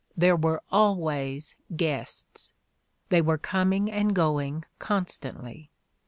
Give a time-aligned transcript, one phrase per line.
[0.17, 2.53] There were always guests;
[3.09, 5.69] they were coming and going constantly.